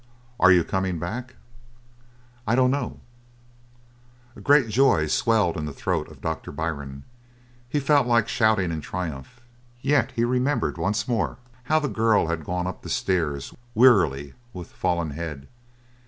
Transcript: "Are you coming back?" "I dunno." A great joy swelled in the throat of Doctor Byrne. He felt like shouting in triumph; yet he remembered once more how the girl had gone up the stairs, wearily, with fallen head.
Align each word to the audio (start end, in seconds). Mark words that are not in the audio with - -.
"Are 0.39 0.51
you 0.51 0.63
coming 0.63 0.97
back?" 0.97 1.35
"I 2.47 2.55
dunno." 2.55 3.01
A 4.35 4.41
great 4.41 4.67
joy 4.67 5.05
swelled 5.05 5.57
in 5.57 5.65
the 5.65 5.73
throat 5.73 6.07
of 6.07 6.21
Doctor 6.21 6.51
Byrne. 6.51 7.03
He 7.69 7.79
felt 7.79 8.07
like 8.07 8.27
shouting 8.27 8.71
in 8.71 8.81
triumph; 8.81 9.41
yet 9.79 10.09
he 10.15 10.25
remembered 10.25 10.79
once 10.79 11.07
more 11.07 11.37
how 11.65 11.77
the 11.77 11.87
girl 11.87 12.25
had 12.29 12.43
gone 12.45 12.65
up 12.65 12.81
the 12.81 12.89
stairs, 12.89 13.53
wearily, 13.75 14.33
with 14.55 14.71
fallen 14.71 15.11
head. 15.11 15.47